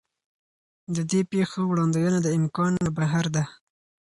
[0.95, 3.43] د دې پېښو وړاندوینه د امکان نه بهر ده.